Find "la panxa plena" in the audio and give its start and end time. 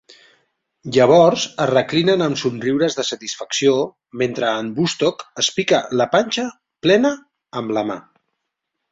6.01-7.13